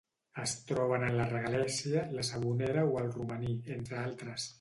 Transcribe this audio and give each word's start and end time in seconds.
Es 0.43 0.53
troben 0.69 1.03
en 1.09 1.17
la 1.19 1.27
regalèssia, 1.33 2.03
la 2.19 2.25
sabonera 2.31 2.87
o 2.95 2.97
el 3.03 3.13
romaní, 3.19 3.53
entre 3.77 4.01
altres. 4.07 4.49